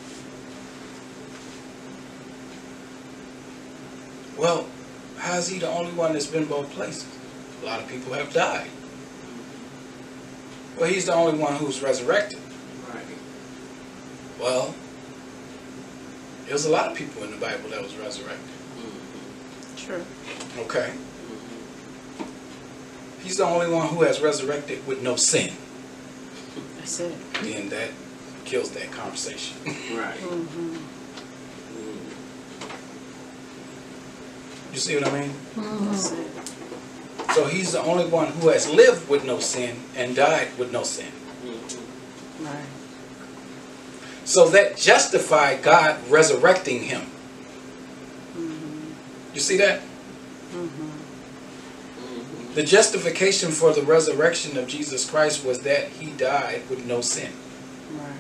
Well, 4.38 4.68
how 5.18 5.36
is 5.38 5.48
he 5.48 5.60
the 5.60 5.70
only 5.70 5.92
one 5.94 6.14
that's 6.14 6.28
been 6.28 6.46
both 6.46 6.70
places? 6.72 7.08
A 7.64 7.66
lot 7.66 7.80
of 7.80 7.88
people 7.88 8.14
have 8.14 8.32
died. 8.34 8.68
Well, 10.78 10.90
he's 10.90 11.06
the 11.06 11.14
only 11.14 11.40
one 11.40 11.56
who's 11.56 11.82
resurrected. 11.82 12.40
Right. 12.94 13.04
Well, 14.40 14.76
there's 16.48 16.66
a 16.66 16.70
lot 16.70 16.92
of 16.92 16.98
people 16.98 17.24
in 17.24 17.32
the 17.32 17.38
Bible 17.38 17.70
that 17.70 17.82
was 17.82 17.96
resurrected. 17.96 18.50
Mhm. 18.78 19.86
True. 19.86 20.06
Okay. 20.60 20.92
He's 23.26 23.38
the 23.38 23.44
only 23.44 23.68
one 23.68 23.88
who 23.88 24.04
has 24.04 24.22
resurrected 24.22 24.86
with 24.86 25.02
no 25.02 25.16
sin, 25.16 25.52
That's 26.78 27.00
it. 27.00 27.16
then 27.42 27.70
that 27.70 27.90
kills 28.46 28.70
that 28.72 28.92
conversation. 28.92 29.58
Right. 29.66 30.20
Mm-hmm. 30.20 30.76
you 34.72 34.80
see 34.80 34.96
what 34.96 35.08
I 35.08 35.22
mean? 35.22 35.34
That's 35.56 36.12
it. 36.12 36.28
So 37.34 37.46
he's 37.48 37.72
the 37.72 37.82
only 37.82 38.06
one 38.06 38.28
who 38.28 38.50
has 38.50 38.70
lived 38.70 39.10
with 39.10 39.26
no 39.26 39.40
sin 39.40 39.78
and 39.96 40.16
died 40.16 40.50
with 40.60 40.72
no 40.72 40.84
sin. 40.84 41.12
Mm-hmm. 41.44 42.46
Right. 42.46 42.66
So 44.26 44.50
that 44.50 44.78
justified 44.78 45.64
God 45.64 45.98
resurrecting 46.12 46.84
him. 46.84 47.02
Mm-hmm. 48.38 48.92
You 49.34 49.40
see 49.40 49.58
that? 49.58 49.82
The 52.56 52.64
justification 52.64 53.52
for 53.52 53.74
the 53.74 53.82
resurrection 53.82 54.58
of 54.58 54.66
Jesus 54.66 55.10
Christ 55.10 55.46
was 55.46 55.60
that 55.60 55.90
he 55.90 56.12
died 56.12 56.62
with 56.70 56.86
no 56.86 57.02
sin. 57.02 57.34
Right. 57.92 58.14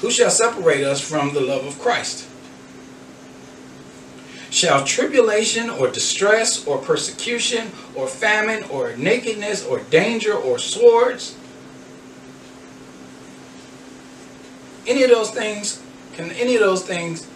Who 0.00 0.10
shall 0.10 0.30
separate 0.30 0.84
us 0.84 1.06
from 1.06 1.34
the 1.34 1.40
love 1.42 1.66
of 1.66 1.78
Christ? 1.78 2.26
Shall 4.48 4.86
tribulation 4.86 5.68
or 5.68 5.88
distress 5.88 6.66
or 6.66 6.78
persecution 6.78 7.70
or 7.94 8.06
famine 8.06 8.62
or 8.70 8.96
nakedness 8.96 9.66
or 9.66 9.80
danger 9.80 10.32
or 10.32 10.58
swords? 10.58 11.36
Any 14.86 15.02
of 15.02 15.10
those 15.10 15.30
things, 15.30 15.82
can 16.14 16.30
any 16.32 16.54
of 16.54 16.62
those 16.62 16.82
things, 16.82 17.26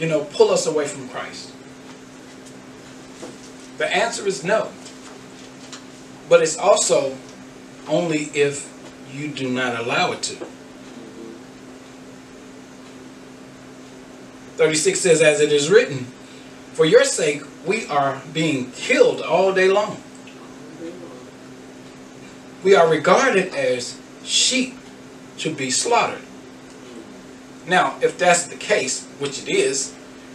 you 0.00 0.08
know, 0.08 0.24
pull 0.24 0.50
us 0.50 0.66
away 0.66 0.88
from 0.88 1.08
Christ? 1.10 1.52
The 3.78 3.94
answer 3.94 4.26
is 4.26 4.42
no. 4.42 4.70
But 6.28 6.42
it's 6.42 6.56
also 6.56 7.16
only 7.86 8.24
if 8.34 8.68
you 9.12 9.28
do 9.28 9.48
not 9.50 9.78
allow 9.78 10.12
it 10.12 10.22
to. 10.22 10.46
36 14.56 15.00
says, 15.00 15.22
As 15.22 15.40
it 15.40 15.52
is 15.52 15.70
written, 15.70 16.06
For 16.72 16.84
your 16.84 17.04
sake 17.04 17.42
we 17.66 17.86
are 17.86 18.22
being 18.32 18.70
killed 18.72 19.20
all 19.20 19.52
day 19.52 19.68
long. 19.68 20.02
We 22.62 22.74
are 22.74 22.88
regarded 22.88 23.54
as 23.54 23.98
sheep 24.22 24.76
to 25.38 25.54
be 25.54 25.70
slaughtered. 25.70 26.22
Now, 27.66 27.96
if 28.02 28.18
that's 28.18 28.46
the 28.46 28.56
case, 28.56 29.06
which 29.18 29.42
it 29.42 29.48
is, 29.48 29.94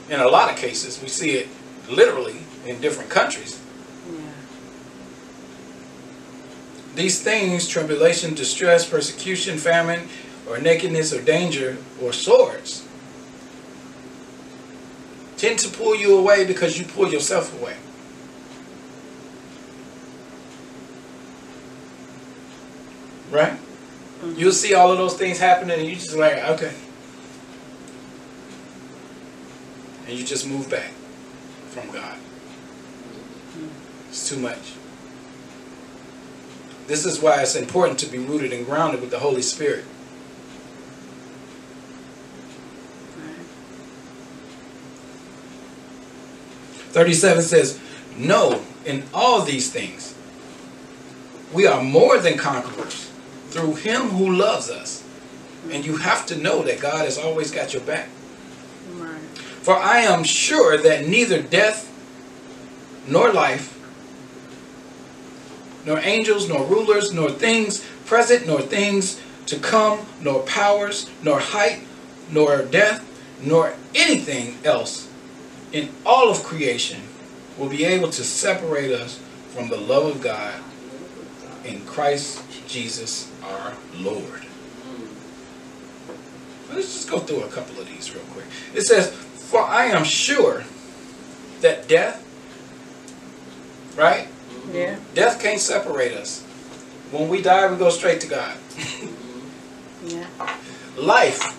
in 0.09 0.19
a 0.19 0.27
lot 0.27 0.51
of 0.51 0.57
cases, 0.57 1.01
we 1.01 1.07
see 1.07 1.31
it 1.31 1.47
literally 1.89 2.37
in 2.65 2.79
different 2.79 3.09
countries. 3.09 3.59
Yeah. 4.09 4.19
These 6.95 7.21
things, 7.21 7.67
tribulation, 7.67 8.35
distress, 8.35 8.87
persecution, 8.87 9.57
famine, 9.57 10.07
or 10.47 10.59
nakedness, 10.59 11.11
or 11.11 11.21
danger, 11.21 11.77
or 12.01 12.13
swords, 12.13 12.87
tend 15.37 15.59
to 15.59 15.69
pull 15.69 15.95
you 15.95 16.17
away 16.17 16.45
because 16.45 16.77
you 16.77 16.85
pull 16.85 17.11
yourself 17.11 17.59
away. 17.59 17.75
Right? 23.31 23.53
Mm-hmm. 23.53 24.39
You'll 24.39 24.51
see 24.51 24.75
all 24.75 24.91
of 24.91 24.97
those 24.97 25.15
things 25.15 25.39
happening 25.39 25.79
and 25.79 25.89
you 25.89 25.95
just 25.95 26.15
like, 26.15 26.37
okay. 26.37 26.73
And 30.04 30.04
you 30.15 30.23
just 30.23 30.47
move 30.47 30.69
back 30.69 30.91
from 31.69 31.91
God. 31.91 32.17
It's 34.09 34.29
too 34.29 34.37
much. 34.37 34.73
This 36.87 37.05
is 37.05 37.19
why 37.19 37.41
it's 37.41 37.55
important 37.55 37.99
to 37.99 38.05
be 38.05 38.19
rooted 38.19 38.53
and 38.53 38.65
grounded 38.65 39.01
with 39.01 39.11
the 39.11 39.19
Holy 39.19 39.41
Spirit. 39.41 39.85
37 46.95 47.41
says, 47.43 47.79
No, 48.15 48.61
in 48.85 49.03
all 49.13 49.41
these 49.41 49.69
things, 49.69 50.15
we 51.51 51.67
are 51.67 51.83
more 51.83 52.17
than 52.19 52.37
conquerors 52.37 53.11
through 53.49 53.75
him 53.75 54.03
who 54.03 54.33
loves 54.33 54.69
us. 54.69 55.03
And 55.71 55.85
you 55.85 55.97
have 55.97 56.25
to 56.27 56.37
know 56.37 56.61
that 56.63 56.79
God 56.79 57.03
has 57.03 57.17
always 57.17 57.51
got 57.51 57.73
your 57.73 57.81
back. 57.81 58.07
For 59.65 59.75
I 59.75 60.01
am 60.01 60.23
sure 60.23 60.77
that 60.77 61.07
neither 61.07 61.41
death 61.41 61.91
nor 63.07 63.33
life, 63.33 63.71
nor 65.87 65.97
angels, 65.97 66.47
nor 66.47 66.63
rulers, 66.67 67.11
nor 67.11 67.31
things 67.31 67.83
present, 68.05 68.45
nor 68.45 68.61
things 68.61 69.19
to 69.47 69.57
come, 69.57 70.05
nor 70.21 70.43
powers, 70.43 71.09
nor 71.23 71.39
height, 71.39 71.81
nor 72.29 72.61
depth, 72.61 73.03
nor 73.41 73.73
anything 73.95 74.59
else 74.63 75.11
in 75.71 75.89
all 76.05 76.29
of 76.29 76.43
creation 76.43 77.01
will 77.57 77.69
be 77.69 77.85
able 77.85 78.11
to 78.11 78.23
separate 78.23 78.91
us 78.91 79.19
from 79.49 79.69
the 79.69 79.77
love 79.77 80.05
of 80.05 80.21
God 80.21 80.53
in 81.63 81.83
Christ 81.87 82.43
Jesus 82.67 83.31
our 83.41 83.73
Lord. 83.95 84.45
Let's 86.71 86.93
just 86.93 87.09
go 87.09 87.17
through 87.17 87.41
a 87.41 87.47
couple 87.47 87.79
of 87.79 87.87
these 87.87 88.13
real 88.13 88.23
quick. 88.25 88.45
It 88.75 88.81
says, 88.81 89.24
For 89.55 89.63
I 89.63 89.85
am 89.85 90.03
sure 90.03 90.65
that 91.61 91.87
death, 91.87 92.19
right? 93.95 94.27
Yeah. 94.69 94.97
Death 95.13 95.41
can't 95.41 95.61
separate 95.61 96.11
us. 96.11 96.43
When 97.11 97.29
we 97.29 97.41
die, 97.41 97.71
we 97.71 97.77
go 97.77 97.89
straight 97.89 98.19
to 98.21 98.27
God. 98.27 98.57
Yeah. 100.05 100.27
Life, 100.97 101.57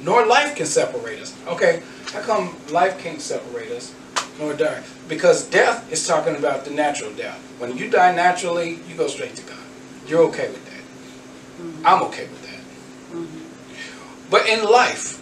nor 0.00 0.24
life 0.24 0.54
can 0.54 0.66
separate 0.66 1.18
us. 1.18 1.34
Okay, 1.48 1.82
how 2.12 2.20
come 2.20 2.54
life 2.70 3.02
can't 3.02 3.20
separate 3.20 3.72
us, 3.72 3.92
nor 4.38 4.54
die? 4.54 4.84
Because 5.08 5.48
death 5.50 5.90
is 5.90 6.06
talking 6.06 6.36
about 6.36 6.64
the 6.64 6.70
natural 6.70 7.10
death. 7.14 7.40
When 7.58 7.76
you 7.76 7.90
die 7.90 8.14
naturally, 8.14 8.78
you 8.86 8.94
go 8.96 9.08
straight 9.08 9.34
to 9.34 9.42
God. 9.42 9.66
You're 10.06 10.22
okay 10.28 10.48
with 10.50 10.64
that. 10.66 11.84
I'm 11.84 12.02
okay 12.02 12.28
with 12.28 12.42
that. 12.42 13.16
Mm-hmm. 13.16 14.30
But 14.30 14.46
in 14.46 14.62
life, 14.70 15.18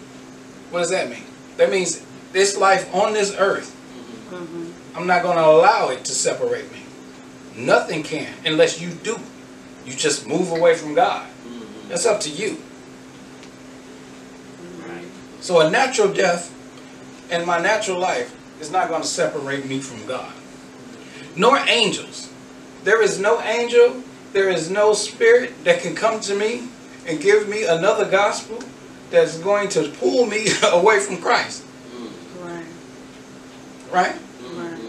what 0.71 0.81
does 0.81 0.91
that 0.91 1.09
mean? 1.09 1.25
That 1.57 1.71
means 1.71 2.05
this 2.33 2.57
life 2.57 2.93
on 2.95 3.13
this 3.13 3.35
earth, 3.39 3.75
Mm-hmm. 4.31 4.97
I'm 4.97 5.07
not 5.07 5.23
going 5.23 5.37
to 5.37 5.45
allow 5.45 5.89
it 5.89 6.05
to 6.05 6.13
separate 6.13 6.71
me. 6.71 6.83
Nothing 7.57 8.03
can 8.03 8.33
unless 8.45 8.81
you 8.81 8.91
do. 8.91 9.17
You 9.87 9.95
just 9.95 10.27
move 10.27 10.53
away 10.53 10.75
from 10.75 10.95
God. 10.95 11.27
That's 11.89 12.05
up 12.05 12.21
to 12.21 12.31
you. 12.31 12.59
Right. 14.87 15.07
So 15.41 15.61
a 15.61 15.71
natural 15.71 16.13
death 16.13 16.55
and 17.31 17.47
my 17.47 17.59
natural 17.59 17.99
life 17.99 18.35
is 18.61 18.71
not 18.71 18.89
going 18.89 19.03
to 19.03 19.09
separate 19.09 19.65
me 19.65 19.81
from 19.81 20.07
God. 20.07 20.33
Nor 21.35 21.59
angels. 21.69 22.31
There 22.85 23.03
is 23.03 23.19
no 23.19 23.41
angel, 23.41 24.03
there 24.33 24.51
is 24.51 24.71
no 24.71 24.93
spirit 24.93 25.65
that 25.65 25.81
can 25.81 25.95
come 25.95 26.21
to 26.21 26.35
me 26.35 26.69
and 27.07 27.21
give 27.21 27.49
me 27.49 27.65
another 27.65 28.09
gospel 28.09 28.59
that's 29.11 29.39
going 29.39 29.71
to 29.71 29.89
pull 29.99 30.27
me 30.27 30.49
away 30.73 31.01
from 31.01 31.17
Christ. 31.17 31.65
Right. 33.93 34.15
Right? 34.15 34.71
Right. 34.71 34.81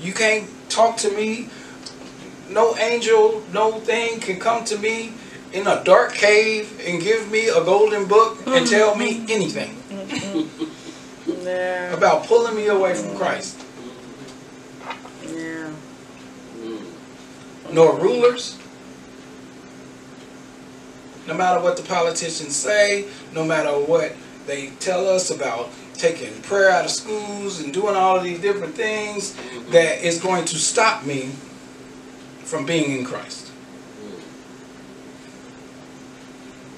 You 0.00 0.12
can't 0.12 0.48
talk 0.68 0.96
to 0.98 1.10
me. 1.10 1.48
No 2.50 2.76
angel, 2.76 3.42
no 3.52 3.80
thing 3.80 4.20
can 4.20 4.38
come 4.38 4.64
to 4.66 4.78
me 4.78 5.12
in 5.52 5.66
a 5.66 5.82
dark 5.84 6.14
cave 6.14 6.80
and 6.84 7.00
give 7.00 7.30
me 7.30 7.48
a 7.48 7.62
golden 7.64 8.06
book 8.06 8.38
and 8.38 8.48
mm-hmm. 8.48 8.64
tell 8.66 8.96
me 8.96 9.24
anything 9.28 9.74
mm-hmm. 9.88 11.46
Yeah. 11.46 11.92
about 11.92 12.26
pulling 12.26 12.56
me 12.56 12.66
away 12.66 12.94
from 12.94 13.16
Christ. 13.16 13.64
Yeah. 15.26 15.70
Nor 17.72 17.98
rulers. 17.98 18.58
No 21.26 21.34
matter 21.34 21.62
what 21.62 21.76
the 21.76 21.82
politicians 21.82 22.54
say, 22.54 23.06
no 23.32 23.44
matter 23.44 23.70
what 23.70 24.14
they 24.46 24.70
tell 24.80 25.08
us 25.08 25.30
about 25.30 25.70
taking 25.94 26.42
prayer 26.42 26.70
out 26.70 26.84
of 26.84 26.90
schools 26.90 27.60
and 27.60 27.72
doing 27.72 27.94
all 27.96 28.16
of 28.16 28.24
these 28.24 28.40
different 28.40 28.74
things 28.74 29.32
mm-hmm. 29.32 29.72
that 29.72 30.04
is 30.04 30.20
going 30.20 30.44
to 30.44 30.56
stop 30.56 31.04
me 31.06 31.30
from 32.44 32.66
being 32.66 32.98
in 32.98 33.04
Christ. 33.04 33.46
Mm-hmm. 33.46 34.20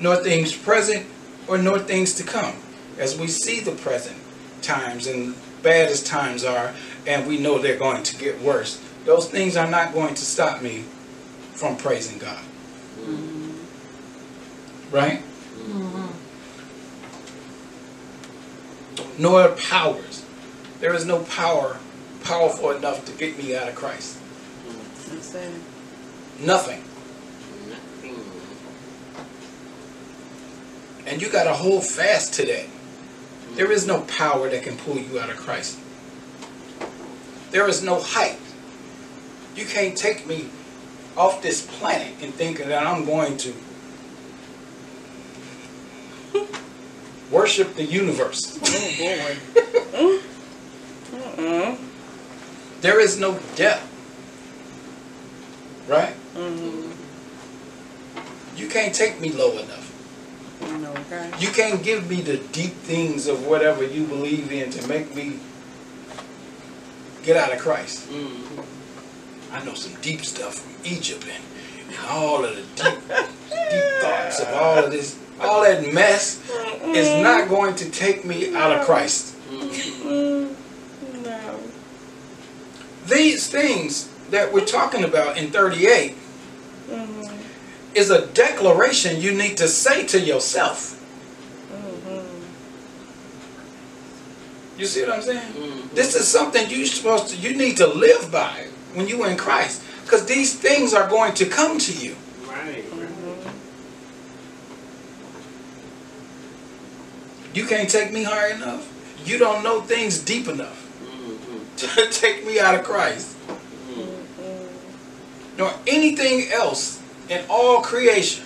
Nor 0.05 0.17
things 0.17 0.55
present 0.57 1.07
or 1.49 1.59
nor 1.59 1.79
things 1.79 2.15
to 2.15 2.23
come. 2.23 2.57
As 2.99 3.19
we 3.19 3.27
see 3.27 3.61
the 3.61 3.73
present 3.73 4.17
times 4.63 5.07
and 5.07 5.35
bad 5.63 5.91
as 5.91 6.03
times 6.03 6.45
are, 6.45 6.75
and 7.07 7.27
we 7.27 7.39
know 7.39 7.59
they're 7.59 7.79
going 7.79 8.03
to 8.03 8.17
get 8.17 8.41
worse, 8.41 8.81
those 9.05 9.29
things 9.29 9.57
are 9.57 9.71
not 9.71 9.93
going 9.93 10.15
to 10.15 10.25
stop 10.25 10.63
me 10.63 10.85
from 11.53 11.77
praising 11.77 12.19
God. 12.19 12.43
Mm-hmm. 13.01 13.53
Right? 14.95 15.23
Nor 19.19 19.49
powers. 19.49 20.25
There 20.81 20.95
is 20.95 21.07
no 21.07 21.21
power 21.21 21.79
powerful 22.23 22.73
enough 22.73 23.05
to 23.07 23.13
get 23.13 23.39
me 23.39 23.57
out 23.57 23.69
of 23.69 23.75
Christ. 23.75 24.19
Nothing. 25.11 25.63
Nothing. 26.45 26.83
And 31.07 31.23
you 31.23 31.31
got 31.31 31.45
to 31.45 31.53
hold 31.53 31.85
fast 31.85 32.35
to 32.35 32.47
that. 32.47 32.67
There 33.55 33.71
is 33.71 33.87
no 33.87 34.01
power 34.03 34.51
that 34.51 34.65
can 34.65 34.77
pull 34.77 34.99
you 34.99 35.21
out 35.21 35.31
of 35.31 35.37
Christ. 35.37 35.79
There 37.53 37.69
is 37.69 37.83
no 37.83 38.01
height. 38.01 38.39
You 39.55 39.65
can't 39.65 39.97
take 39.97 40.27
me 40.27 40.49
off 41.17 41.41
this 41.43 41.65
planet 41.79 42.13
and 42.21 42.35
think 42.35 42.59
that 42.59 42.87
I'm 42.87 43.07
going 43.07 43.37
to 43.39 43.55
worship 47.31 47.75
the 47.75 47.85
universe. 47.85 48.59
Oh 48.69 48.91
boy. 48.99 50.21
Mm-mm. 51.13 51.79
There 52.81 53.01
is 53.01 53.19
no 53.19 53.39
death. 53.55 53.83
Right? 55.89 56.15
Mm-hmm. 56.35 56.93
You 58.57 58.69
can't 58.69 58.95
take 58.95 59.21
me 59.21 59.31
low 59.33 59.53
enough. 59.53 59.93
No, 60.81 60.91
okay. 60.93 61.31
You 61.39 61.49
can't 61.49 61.83
give 61.83 62.09
me 62.11 62.21
the 62.23 62.39
deep 62.53 62.73
things 62.73 63.27
of 63.27 63.47
whatever 63.47 63.85
you 63.85 64.05
believe 64.07 64.51
in 64.53 64.71
to 64.71 64.87
make 64.89 65.15
me 65.15 65.39
get 67.23 67.37
out 67.37 67.53
of 67.53 67.59
Christ. 67.59 68.09
Mhm. 68.09 68.65
I 69.53 69.65
know 69.65 69.75
some 69.75 69.95
deep 70.01 70.25
stuff 70.25 70.55
from 70.61 70.75
Egypt 70.85 71.25
and, 71.25 71.43
and 71.89 71.97
all 72.09 72.45
of 72.45 72.55
the 72.57 72.63
deep, 72.83 72.99
deep 73.09 73.85
thoughts 74.01 74.41
of 74.41 74.49
all 74.55 74.79
of 74.85 74.91
this, 74.91 75.17
all 75.41 75.63
that 75.63 75.93
mess 75.93 76.41
is 76.87 77.23
not 77.23 77.49
going 77.49 77.75
to 77.77 77.91
take 77.91 78.25
me 78.25 78.55
out 78.55 78.73
of 78.73 78.87
Christ. 78.87 79.35
Mm, 79.51 80.55
no. 81.25 81.61
These 83.07 83.49
things 83.49 84.09
that 84.31 84.53
we're 84.53 84.65
talking 84.65 85.05
about 85.05 85.37
in 85.37 85.51
38 85.51 86.15
Mm-hmm. 86.89 87.37
is 87.95 88.11
a 88.11 88.27
declaration 88.29 89.21
you 89.21 89.33
need 89.35 89.57
to 89.57 89.67
say 89.67 90.07
to 90.07 90.21
yourself. 90.21 90.93
Mm-hmm. 91.73 92.25
You 94.81 94.87
see 94.87 95.01
what 95.03 95.15
I'm 95.15 95.23
saying? 95.23 95.53
Mhm. 95.53 95.91
This 95.95 96.15
is 96.15 96.29
something 96.29 96.71
you're 96.71 96.87
supposed 96.87 97.29
to, 97.31 97.37
you 97.37 97.57
need 97.57 97.77
to 97.79 97.89
live 97.89 98.31
by 98.31 98.69
when 98.95 99.09
you're 99.09 99.27
in 99.29 99.37
Christ. 99.37 99.83
Because 100.05 100.27
these 100.27 100.55
things 100.55 100.95
are 100.95 101.09
going 101.09 101.35
to 101.35 101.47
come 101.47 101.79
to 101.81 101.93
you. 101.93 102.15
Right. 102.47 102.85
Right. 102.93 103.11
You 107.57 107.65
can't 107.65 107.89
take 107.89 108.13
me 108.13 108.23
high 108.23 108.51
enough. 108.51 108.87
You 109.25 109.39
don't 109.39 109.65
know 109.65 109.81
things 109.81 110.19
deep 110.19 110.47
enough 110.47 110.79
to 111.79 112.07
take 112.11 112.47
me 112.47 112.61
out 112.61 112.75
of 112.75 112.85
Christ. 112.85 113.35
Mhm. 113.89 114.69
Nor 115.57 115.73
anything 115.87 116.53
else 116.53 117.01
in 117.31 117.43
all 117.49 117.81
creation. 117.81 118.45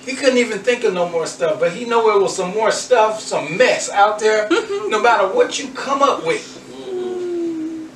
He 0.00 0.14
couldn't 0.14 0.38
even 0.38 0.60
think 0.60 0.82
of 0.82 0.94
no 0.94 1.10
more 1.10 1.26
stuff, 1.26 1.60
but 1.60 1.72
he 1.72 1.84
knew 1.84 2.16
it 2.16 2.22
was 2.22 2.34
some 2.34 2.54
more 2.54 2.70
stuff, 2.70 3.20
some 3.20 3.58
mess 3.58 3.90
out 3.90 4.18
there, 4.18 4.48
no 4.88 4.98
matter 5.02 5.28
what 5.28 5.58
you 5.58 5.68
come 5.68 6.02
up 6.02 6.24
with. 6.24 6.58
Mhm. 6.74 7.88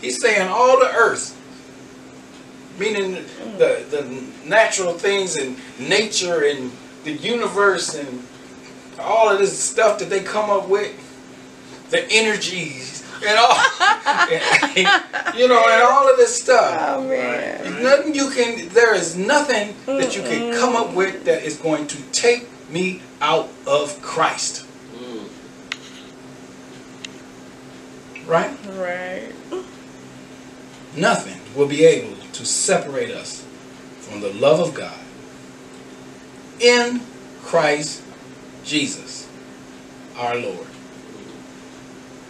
He's 0.00 0.22
saying 0.22 0.48
all 0.48 0.80
the 0.80 0.90
earth, 0.90 1.36
meaning 2.78 3.26
the, 3.58 3.84
the 3.90 4.24
natural 4.48 4.94
things 4.94 5.36
and 5.36 5.54
nature 5.78 6.44
and 6.44 6.72
the 7.04 7.12
universe 7.12 7.94
and 7.94 8.26
all 9.00 9.28
of 9.30 9.38
this 9.38 9.58
stuff 9.58 9.98
that 9.98 10.10
they 10.10 10.20
come 10.20 10.50
up 10.50 10.68
with, 10.68 10.92
the 11.90 12.06
energies 12.10 13.04
and 13.26 13.38
all, 13.38 13.54
you 15.36 15.48
know, 15.48 15.64
and 15.68 15.82
all 15.82 16.08
of 16.10 16.16
this 16.16 16.40
stuff. 16.40 16.96
Oh 16.96 17.02
man. 17.02 17.82
Nothing 17.82 18.14
you 18.14 18.30
can. 18.30 18.68
There 18.68 18.94
is 18.94 19.16
nothing 19.16 19.74
that 19.86 20.14
you 20.16 20.22
can 20.22 20.52
come 20.52 20.76
up 20.76 20.94
with 20.94 21.24
that 21.24 21.42
is 21.42 21.56
going 21.56 21.86
to 21.88 21.96
take 22.12 22.48
me 22.70 23.02
out 23.20 23.48
of 23.66 24.00
Christ. 24.02 24.64
Mhm. 24.94 25.28
Right? 28.26 28.56
Right. 28.72 29.32
Nothing 30.96 31.40
will 31.56 31.66
be 31.68 31.84
able 31.84 32.16
to 32.32 32.44
separate 32.44 33.10
us 33.10 33.44
from 34.00 34.20
the 34.20 34.32
love 34.32 34.60
of 34.60 34.74
God 34.74 34.98
in 36.60 37.00
Christ 37.42 38.02
Jesus, 38.68 39.26
our 40.16 40.36
Lord. 40.36 40.66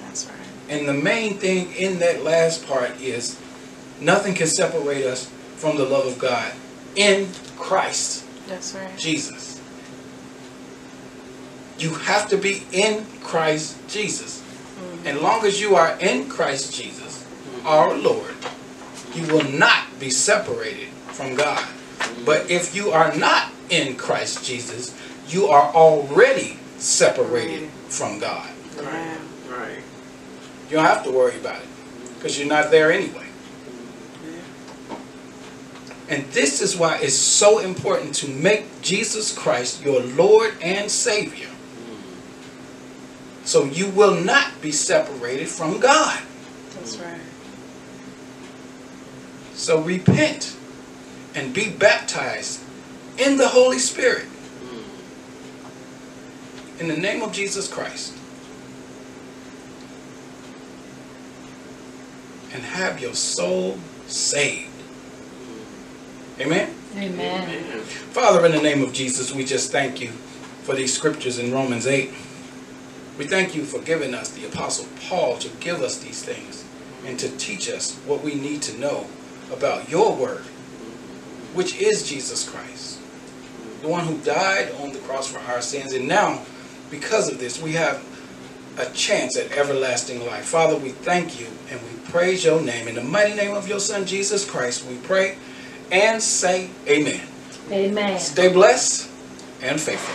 That's 0.03 0.27
right. 0.27 0.37
And 0.69 0.89
the 0.89 0.95
main 0.95 1.35
thing 1.35 1.73
in 1.75 1.99
that 1.99 2.23
last 2.23 2.67
part 2.67 3.01
is 3.01 3.39
nothing 4.01 4.35
can 4.35 4.47
separate 4.47 5.05
us 5.05 5.27
from 5.57 5.77
the 5.77 5.85
love 5.85 6.07
of 6.07 6.19
God 6.19 6.53
in 6.95 7.29
Christ 7.57 8.25
That's 8.47 8.75
right. 8.75 8.97
Jesus. 8.97 9.61
You 11.79 11.95
have 11.95 12.29
to 12.31 12.37
be 12.37 12.63
in 12.73 13.05
Christ 13.23 13.77
Jesus. 13.89 14.41
Mm-hmm. 14.41 15.07
And 15.09 15.21
long 15.21 15.45
as 15.45 15.61
you 15.61 15.75
are 15.75 15.99
in 15.99 16.29
Christ 16.29 16.75
Jesus, 16.75 17.27
our 17.65 17.97
Lord, 17.97 18.35
you 19.15 19.27
will 19.27 19.45
not 19.45 19.85
be 19.99 20.11
separated 20.11 20.89
from 21.09 21.35
God. 21.35 21.67
But 22.25 22.51
if 22.51 22.75
you 22.75 22.91
are 22.91 23.15
not 23.17 23.51
in 23.71 23.97
Christ 23.97 24.45
Jesus, 24.45 24.98
you 25.29 25.47
are 25.49 25.73
already 25.75 26.59
separated 26.79 27.69
from 27.89 28.19
God. 28.19 28.49
Yeah. 28.77 29.19
Right. 29.49 29.79
You 30.69 30.77
don't 30.77 30.85
have 30.85 31.05
to 31.05 31.11
worry 31.11 31.37
about 31.39 31.61
it 31.61 31.69
because 32.15 32.39
you're 32.39 32.49
not 32.49 32.71
there 32.71 32.93
anyway. 32.93 33.27
And 36.09 36.25
this 36.33 36.63
is 36.63 36.77
why 36.77 36.99
it's 37.03 37.15
so 37.15 37.59
important 37.59 38.15
to 38.17 38.29
make 38.29 38.81
Jesus 38.81 39.37
Christ 39.37 39.85
your 39.85 40.01
Lord 40.03 40.55
and 40.63 40.91
Savior. 40.91 41.49
So 43.45 43.65
you 43.65 43.91
will 43.91 44.15
not 44.15 44.61
be 44.63 44.73
separated 44.73 45.49
from 45.49 45.81
God. 45.81 46.21
That's 46.75 46.97
right. 46.97 47.21
So 49.55 49.81
repent 49.81 50.57
and 51.35 51.53
be 51.53 51.71
baptized 51.71 52.63
in 53.19 53.37
the 53.37 53.49
Holy 53.49 53.79
Spirit. 53.79 54.27
In 56.79 56.89
the 56.89 56.97
name 56.97 57.23
of 57.23 57.33
Jesus 57.33 57.73
Christ. 57.73 58.15
And 62.53 62.63
have 62.63 63.01
your 63.01 63.15
soul 63.15 63.79
saved. 64.07 64.71
Amen. 66.41 66.73
Amen. 66.97 67.43
Amen. 67.49 67.81
Father, 67.81 68.47
in 68.47 68.53
the 68.53 68.63
name 68.63 68.83
of 68.83 68.93
Jesus, 68.93 69.35
we 69.35 69.45
just 69.45 69.73
thank 69.73 70.01
you 70.01 70.11
for 70.63 70.75
these 70.75 70.95
scriptures 70.95 71.39
in 71.39 71.53
Romans 71.53 71.87
8. 71.87 72.11
We 73.19 73.27
thank 73.27 73.57
you 73.57 73.65
for 73.65 73.81
giving 73.81 74.15
us 74.15 74.31
the 74.31 74.47
Apostle 74.47 74.87
Paul 75.09 75.37
to 75.39 75.49
give 75.59 75.83
us 75.83 75.99
these 75.99 76.23
things 76.23 76.65
and 77.05 77.19
to 77.19 77.29
teach 77.39 77.69
us 77.69 77.97
what 78.07 78.23
we 78.23 78.35
need 78.35 78.63
to 78.63 78.79
know 78.79 79.07
about 79.53 79.89
your 79.89 80.15
word, 80.15 80.45
which 81.55 81.77
is 81.81 82.09
Jesus 82.09 82.49
Christ, 82.49 83.01
the 83.83 83.89
one 83.89 84.07
who 84.07 84.19
died 84.19 84.71
on 84.81 84.93
the 84.93 84.99
cross 85.01 85.27
for 85.27 85.41
our 85.51 85.61
sins. 85.61 85.93
And 85.93 86.07
now, 86.07 86.43
because 86.91 87.31
of 87.31 87.39
this, 87.39 87.61
we 87.61 87.73
have 87.73 88.05
a 88.79 88.87
chance 88.91 89.37
at 89.37 89.51
everlasting 89.53 90.25
life. 90.27 90.45
Father, 90.45 90.77
we 90.77 90.91
thank 90.91 91.41
you 91.41 91.47
and 91.71 91.81
we 91.83 92.11
praise 92.11 92.45
your 92.45 92.61
name. 92.61 92.89
In 92.89 92.95
the 92.95 93.03
mighty 93.03 93.35
name 93.35 93.55
of 93.55 93.69
your 93.69 93.81
Son, 93.81 94.07
Jesus 94.07 94.49
Christ, 94.49 94.87
we 94.87 94.97
pray 94.99 95.37
and 95.91 96.23
say 96.23 96.71
amen. 96.87 97.21
Amen. 97.71 98.19
Stay 98.19 98.53
blessed 98.53 99.11
and 99.63 99.81
faithful. 99.81 100.15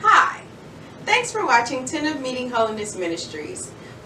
Hi. 0.00 0.42
Thanks 1.04 1.32
for 1.32 1.44
watching 1.44 1.84
Tent 1.84 2.06
of 2.14 2.22
Meeting 2.22 2.50
Holiness 2.50 2.96
Ministries. 2.96 3.72